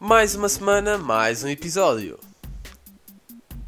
[0.00, 2.18] Mais uma semana, mais um episódio.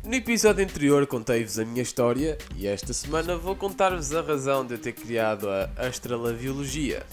[0.04, 4.74] No episódio anterior contei-vos a minha história e esta semana vou contar-vos a razão de
[4.74, 7.06] eu ter criado a astralabiologia.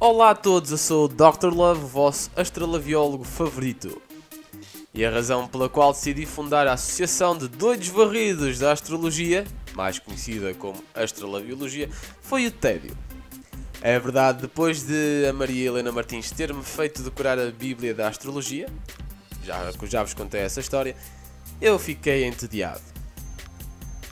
[0.00, 1.52] Olá a todos, eu sou o Dr.
[1.52, 4.07] Love, vosso astralabiólogo favorito.
[4.98, 10.00] E a razão pela qual decidi fundar a Associação de Doidos Varridos da Astrologia, mais
[10.00, 11.88] conhecida como Astralabiologia,
[12.20, 12.98] foi o tédio.
[13.80, 18.68] É verdade, depois de a Maria Helena Martins ter-me feito decorar a Bíblia da Astrologia,
[19.44, 20.96] já, já vos contei essa história,
[21.60, 22.82] eu fiquei entediado.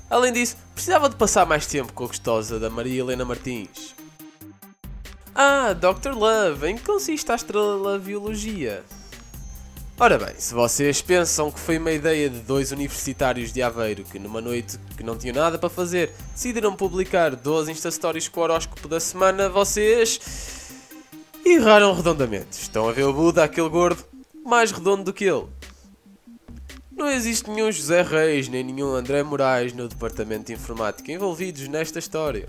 [0.09, 3.93] Além disso, precisava de passar mais tempo com a gostosa da Maria Helena Martins.
[5.35, 6.13] Ah, Dr.
[6.13, 8.85] Love, em que consiste a astralabiologia?
[9.99, 14.19] Ora bem, se vocês pensam que foi uma ideia de dois universitários de Aveiro que
[14.19, 18.43] numa noite que não tinham nada para fazer decidiram publicar 12 Insta Stories com o
[18.43, 20.21] horóscopo da semana, vocês
[21.45, 22.61] erraram redondamente.
[22.61, 24.05] Estão a ver o Buda, aquele gordo,
[24.45, 25.47] mais redondo do que ele.
[26.93, 31.99] Não existe nenhum José Reis nem nenhum André Moraes no departamento de informática envolvidos nesta
[31.99, 32.45] história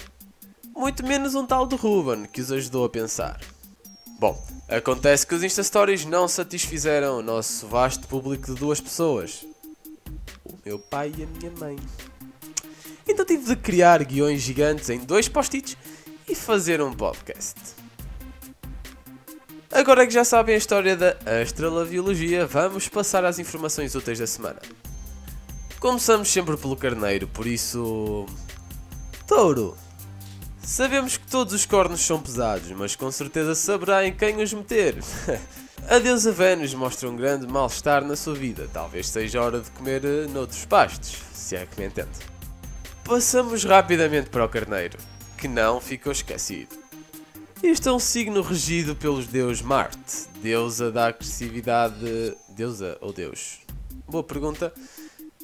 [0.78, 3.40] muito menos um tal de Ruben que os ajudou a pensar.
[4.20, 9.46] Bom, acontece que os Insta Stories não satisfizeram o nosso vasto público de duas pessoas:
[10.44, 11.78] o meu pai e a minha mãe.
[13.08, 15.78] Então tive de criar guiões gigantes em dois post-its
[16.28, 17.56] e fazer um podcast.
[19.72, 24.59] Agora que já sabem a história da astralabiologia, vamos passar às informações úteis da semana.
[25.80, 28.26] Começamos sempre pelo carneiro, por isso.
[29.28, 29.78] Touro!
[30.68, 34.98] Sabemos que todos os cornos são pesados, mas com certeza saberá em quem os meter.
[35.88, 38.70] a deusa Vênus mostra um grande mal-estar na sua vida.
[38.74, 42.20] Talvez seja hora de comer eh, noutros pastos, se é que me entende.
[43.06, 44.98] Passamos rapidamente para o carneiro,
[45.38, 46.76] que não ficou esquecido.
[47.64, 52.36] Este é um signo regido pelos deus Marte, deusa da agressividade.
[52.50, 53.59] Deusa ou deus?
[54.06, 54.74] Boa pergunta.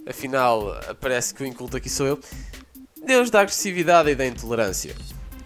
[0.05, 2.19] Afinal, parece que o inculto aqui sou eu.
[3.05, 4.95] Deus da agressividade e da intolerância,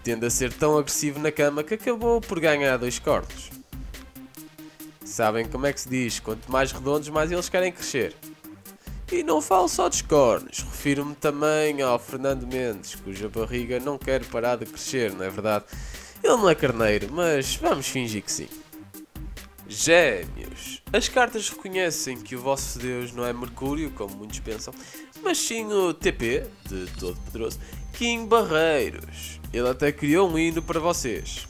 [0.02, 3.50] tende a ser tão agressivo na cama que acabou por ganhar dois cornos.
[5.04, 6.20] Sabem como é que se diz?
[6.20, 8.14] Quanto mais redondos, mais eles querem crescer.
[9.10, 14.22] E não falo só dos cornos, refiro-me também ao Fernando Mendes, cuja barriga não quer
[14.26, 15.64] parar de crescer, não é verdade?
[16.22, 18.48] Ele não é carneiro, mas vamos fingir que sim.
[19.68, 20.82] Gêmeos.
[20.90, 24.72] As cartas reconhecem que o vosso Deus não é Mercúrio, como muitos pensam,
[25.22, 27.60] mas sim o TP, de Todo-Poderoso,
[27.92, 29.38] Kim Barreiros.
[29.52, 31.46] Ele até criou um hino para vocês.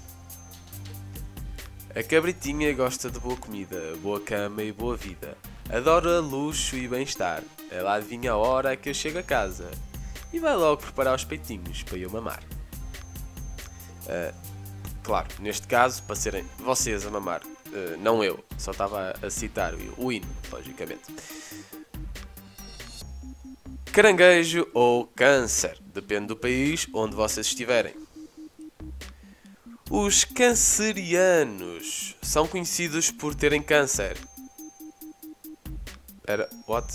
[1.95, 5.39] A cabritinha gosta de boa comida, boa cama e boa vida.
[5.71, 7.43] Adora luxo e bem-estar.
[7.71, 9.71] Ela adivinha a hora que eu chego a casa
[10.33, 12.43] e vai logo preparar os peitinhos para eu mamar.
[14.07, 14.35] Uh,
[15.05, 17.43] claro, neste caso, para serem vocês a mamar
[17.73, 21.03] eh, não eu, só estava a citar o hino, logicamente.
[23.93, 27.95] Caranguejo ou câncer, depende do país onde vocês estiverem.
[29.91, 34.17] Os cancerianos são conhecidos por terem câncer.
[36.27, 36.87] Era what?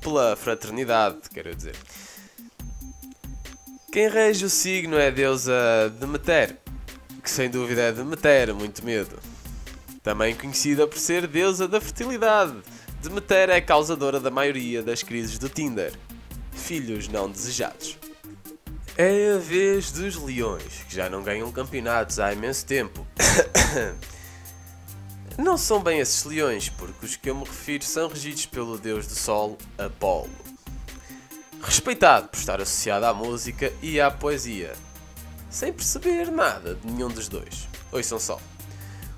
[0.00, 1.76] Pela fraternidade, quero dizer.
[3.92, 5.52] Quem rege o signo é a deusa
[6.00, 6.56] Demeter,
[7.22, 9.31] que sem dúvida é Demeter, muito medo
[10.02, 12.56] também conhecida por ser deusa da fertilidade.
[13.00, 15.92] Demeter é causadora da maioria das crises do Tinder.
[16.52, 17.98] Filhos não desejados.
[18.96, 23.06] É a vez dos leões, que já não ganham campeonatos há imenso tempo.
[25.38, 29.06] não são bem esses leões, porque os que eu me refiro são regidos pelo deus
[29.06, 30.28] do sol, Apolo.
[31.62, 34.74] Respeitado por estar associado à música e à poesia,
[35.48, 37.68] sem perceber nada de nenhum dos dois.
[37.90, 38.38] Ouçam só.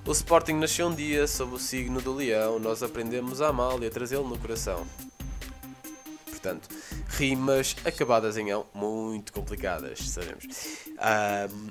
[0.06, 3.86] O Sporting nasceu um dia sob o signo do leão, nós aprendemos a amá-lo e
[3.86, 4.86] a trazê-lo no coração.
[6.26, 6.68] Portanto,
[7.08, 10.44] rimas acabadas em ão, muito complicadas, sabemos.
[10.98, 11.70] Um...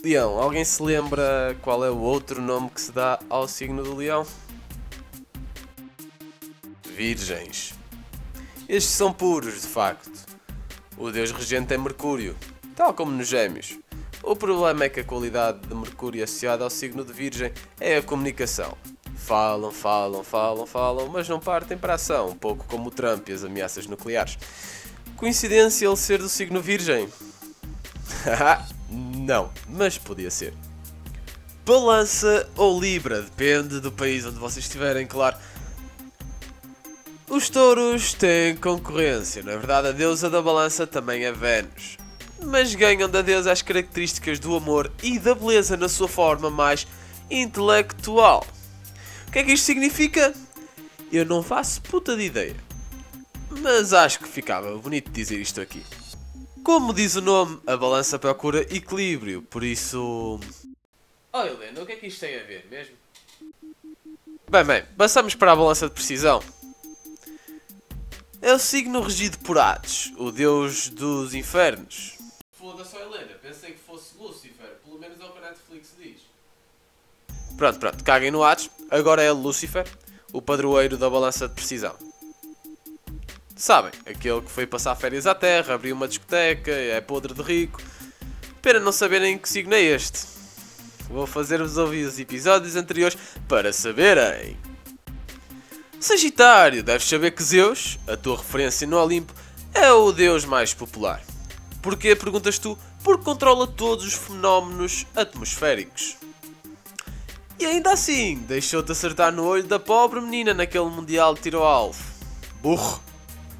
[0.00, 3.96] Leão, alguém se lembra qual é o outro nome que se dá ao signo do
[3.96, 4.24] leão?
[6.84, 7.74] Virgens.
[8.68, 10.12] Estes são puros, de facto.
[10.96, 12.36] O deus regente é Mercúrio,
[12.76, 13.76] tal como nos Gêmeos.
[14.22, 18.02] O problema é que a qualidade de Mercúrio associada ao signo de Virgem é a
[18.02, 18.76] comunicação.
[19.16, 23.28] Falam, falam, falam, falam, mas não partem para a ação, um pouco como o Trump
[23.28, 24.38] e as ameaças nucleares.
[25.16, 27.08] Coincidência ele ser do signo Virgem?
[28.90, 30.54] não, mas podia ser.
[31.64, 35.36] Balança ou Libra, depende do país onde vocês estiverem, claro.
[37.28, 41.96] Os Os touros têm concorrência, na verdade a deusa da balança também é Vênus.
[42.44, 46.86] Mas ganham da deusa as características do amor e da beleza na sua forma mais
[47.30, 48.46] intelectual.
[49.28, 50.34] O que é que isto significa?
[51.12, 52.56] Eu não faço puta de ideia.
[53.50, 55.82] Mas acho que ficava bonito dizer isto aqui.
[56.62, 60.40] Como diz o nome, a balança procura equilíbrio, por isso.
[61.32, 62.94] Oh Helena, o que é que isto tem a ver mesmo?
[64.48, 66.42] Bem, bem, passamos para a balança de precisão.
[68.42, 72.19] É o signo regido por Hades, o deus dos infernos.
[72.80, 76.20] Foda-se, Helena, pensei que fosse Lúcifer, pelo menos é o que a Netflix diz.
[77.56, 79.86] Pronto, pronto, caguem no Hades, agora é Lúcifer,
[80.32, 81.94] o padroeiro da balança de precisão.
[83.54, 87.82] Sabem, aquele que foi passar férias à Terra, abriu uma discoteca, é podre de rico.
[88.62, 90.26] Pena não saberem que signo é este.
[91.10, 94.56] Vou fazer-vos ouvir os episódios anteriores para saberem.
[95.98, 99.34] Sagitário, deves saber que Zeus, a tua referência no Olimpo,
[99.74, 101.29] é o deus mais popular.
[101.82, 102.76] Porquê, perguntas tu?
[103.02, 106.16] Porque controla todos os fenómenos atmosféricos.
[107.58, 112.02] E ainda assim, deixou-te acertar no olho da pobre menina naquele Mundial de tiro alvo.
[112.62, 113.02] Burro!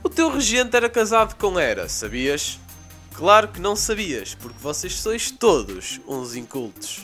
[0.03, 2.59] O teu regente era casado com Hera, sabias?
[3.15, 7.03] Claro que não sabias, porque vocês sois todos uns incultos.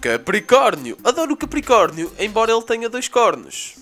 [0.00, 0.96] Capricórnio.
[1.04, 3.76] Adoro o Capricórnio, embora ele tenha dois cornos.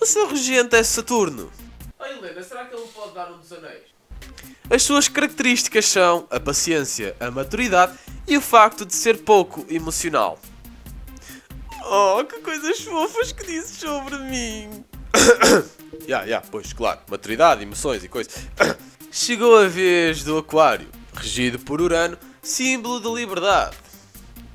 [0.00, 1.50] O seu regente é Saturno.
[1.98, 3.89] Oh, Helena, será que ele pode dar um dos anéis?
[4.70, 10.38] As suas características são a paciência, a maturidade e o facto de ser pouco emocional.
[11.84, 14.84] Oh, que coisas fofas que dizes sobre mim!
[16.02, 18.32] Ya, yeah, yeah, pois, claro, maturidade, emoções e coisas.
[19.12, 23.76] Chegou a vez do Aquário, regido por Urano, símbolo de liberdade.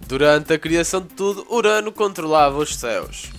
[0.07, 3.31] Durante a criação de tudo, Urano controlava os céus.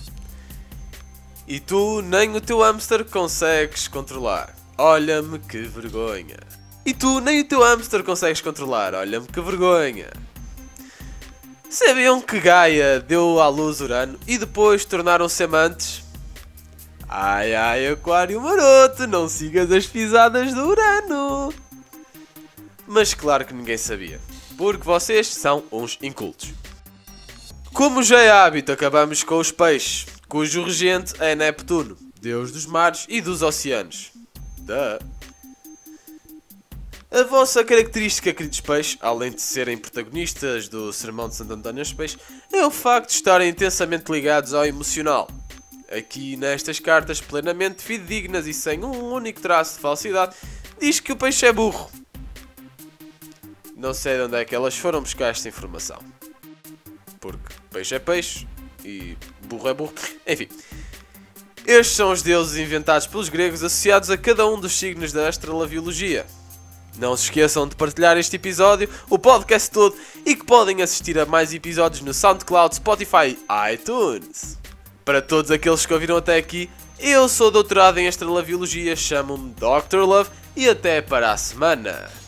[1.47, 4.55] E tu nem o teu hamster consegues controlar.
[4.77, 6.37] Olha-me que vergonha.
[6.87, 8.93] E tu nem o teu hamster consegues controlar.
[8.93, 10.09] Olha-me que vergonha.
[11.69, 16.01] Sabiam que Gaia deu à luz Urano e depois tornaram-se amantes?
[17.09, 21.53] Ai ai, Aquário maroto, não sigas as pisadas do Urano.
[22.87, 24.21] Mas claro que ninguém sabia,
[24.57, 26.53] porque vocês são uns incultos.
[27.73, 33.05] Como já é hábito, acabamos com os peixes, cujo regente é Neptuno, deus dos mares
[33.09, 34.13] e dos oceanos.
[34.59, 35.16] Duh.
[37.17, 41.91] A vossa característica, queridos peixes, além de serem protagonistas do Sermão de Santo António aos
[41.91, 42.19] Peixes,
[42.53, 45.27] é o facto de estarem intensamente ligados ao emocional.
[45.89, 50.35] Aqui nestas cartas plenamente fidedignas e sem um único traço de falsidade,
[50.79, 51.89] diz que o peixe é burro.
[53.75, 55.97] Não sei de onde é que elas foram buscar esta informação.
[57.19, 58.47] Porque peixe é peixe
[58.85, 59.17] e
[59.47, 59.93] burro é burro.
[60.27, 60.49] Enfim.
[61.65, 66.27] Estes são os deuses inventados pelos gregos associados a cada um dos signos da astralabiologia.
[66.97, 69.95] Não se esqueçam de partilhar este episódio, o podcast todo
[70.25, 74.57] e que podem assistir a mais episódios no SoundCloud, Spotify e iTunes.
[75.05, 79.99] Para todos aqueles que ouviram até aqui, eu sou doutorado em Astralabiologia, chamo-me Dr.
[79.99, 82.26] Love e até para a semana.